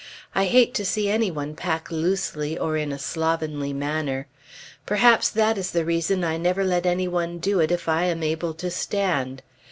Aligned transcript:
I 0.33 0.45
hate 0.45 0.73
to 0.73 0.83
see 0.83 1.09
any 1.11 1.29
one 1.29 1.55
pack 1.55 1.91
loosely 1.91 2.57
or 2.57 2.75
in 2.75 2.91
a 2.91 2.97
slovenly 2.97 3.71
manner. 3.71 4.25
Perhaps 4.83 5.29
that 5.29 5.59
is 5.59 5.69
the 5.69 5.85
reason 5.85 6.23
I 6.23 6.37
never 6.37 6.63
let 6.63 6.87
any 6.87 7.07
one 7.07 7.37
do 7.37 7.59
it 7.59 7.69
if 7.71 7.87
I 7.87 8.05
am 8.05 8.23
able 8.23 8.55
to 8.55 8.71
stand. 8.71 9.43